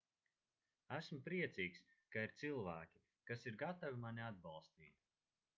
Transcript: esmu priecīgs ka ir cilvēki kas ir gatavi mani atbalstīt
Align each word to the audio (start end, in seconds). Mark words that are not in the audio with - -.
esmu 0.95 1.19
priecīgs 1.27 1.83
ka 2.15 2.25
ir 2.29 2.35
cilvēki 2.45 3.05
kas 3.31 3.47
ir 3.53 3.61
gatavi 3.63 4.03
mani 4.07 4.29
atbalstīt 4.33 5.07